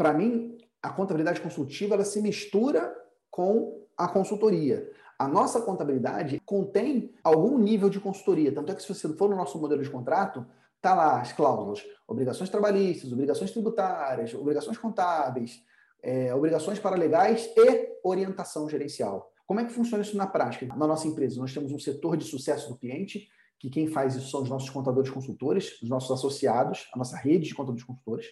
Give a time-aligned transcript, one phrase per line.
[0.00, 2.90] para mim, a contabilidade consultiva ela se mistura
[3.30, 4.90] com a consultoria.
[5.18, 8.50] A nossa contabilidade contém algum nível de consultoria.
[8.50, 10.46] Tanto é que, se você for no nosso modelo de contrato,
[10.80, 15.62] tá lá as cláusulas: obrigações trabalhistas, obrigações tributárias, obrigações contábeis,
[16.02, 19.30] é, obrigações paralegais e orientação gerencial.
[19.46, 20.64] Como é que funciona isso na prática?
[20.64, 23.28] Na nossa empresa, nós temos um setor de sucesso do cliente,
[23.58, 27.48] que quem faz isso são os nossos contadores consultores, os nossos associados, a nossa rede
[27.48, 28.28] de contadores consultores.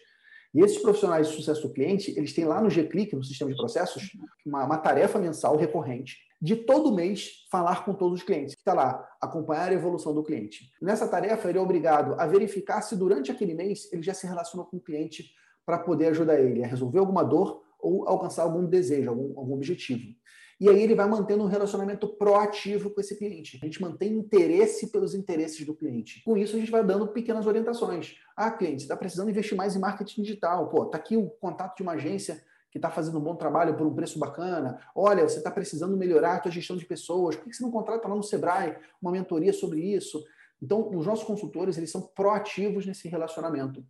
[0.54, 3.56] E esses profissionais de sucesso do cliente, eles têm lá no G-Click, no sistema de
[3.56, 4.10] processos,
[4.46, 8.54] uma, uma tarefa mensal recorrente de todo mês falar com todos os clientes.
[8.56, 10.70] Está lá, acompanhar a evolução do cliente.
[10.80, 14.66] Nessa tarefa, ele é obrigado a verificar se durante aquele mês ele já se relacionou
[14.66, 15.32] com o cliente
[15.66, 20.14] para poder ajudar ele a resolver alguma dor ou alcançar algum desejo, algum, algum objetivo.
[20.60, 23.58] E aí ele vai mantendo um relacionamento proativo com esse cliente.
[23.62, 26.22] A gente mantém interesse pelos interesses do cliente.
[26.24, 28.16] Com isso, a gente vai dando pequenas orientações.
[28.36, 30.68] Ah, cliente, está precisando investir mais em marketing digital.
[30.68, 33.86] Pô, tá aqui o contato de uma agência que está fazendo um bom trabalho por
[33.86, 34.78] um preço bacana.
[34.94, 37.36] Olha, você está precisando melhorar a sua gestão de pessoas.
[37.36, 40.22] Por que você não contrata lá no Sebrae uma mentoria sobre isso?
[40.60, 43.84] Então, os nossos consultores, eles são proativos nesse relacionamento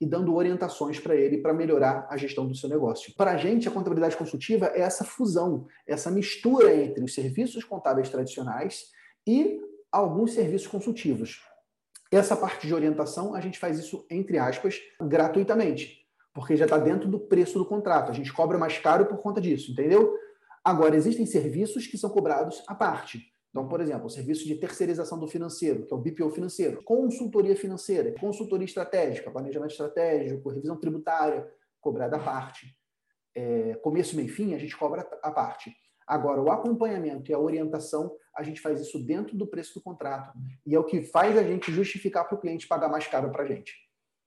[0.00, 3.14] e dando orientações para ele para melhorar a gestão do seu negócio.
[3.14, 8.08] Para a gente, a contabilidade consultiva é essa fusão, essa mistura entre os serviços contábeis
[8.08, 8.86] tradicionais
[9.26, 9.60] e
[9.92, 11.40] alguns serviços consultivos.
[12.10, 17.08] Essa parte de orientação, a gente faz isso, entre aspas, gratuitamente, porque já está dentro
[17.08, 18.10] do preço do contrato.
[18.10, 20.16] A gente cobra mais caro por conta disso, entendeu?
[20.64, 23.33] Agora, existem serviços que são cobrados à parte.
[23.54, 27.54] Então, por exemplo, o serviço de terceirização do financeiro, que é o BPO financeiro, consultoria
[27.54, 31.48] financeira, consultoria estratégica, planejamento estratégico, revisão tributária,
[31.80, 32.76] cobrada à parte.
[33.32, 35.72] É, começo, meio fim, a gente cobra à parte.
[36.04, 40.36] Agora, o acompanhamento e a orientação, a gente faz isso dentro do preço do contrato.
[40.66, 43.44] E é o que faz a gente justificar para o cliente pagar mais caro para
[43.44, 43.72] a gente.